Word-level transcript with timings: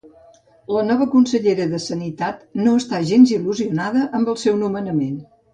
La 0.75 0.85
nova 0.85 1.05
consellera 1.15 1.67
de 1.75 1.81
Sanitat 1.83 2.41
no 2.63 2.75
està 2.85 3.03
gens 3.13 3.37
il·lusionada 3.39 4.11
amb 4.21 4.33
el 4.35 4.43
seu 4.47 4.59
nomenament 4.67 5.17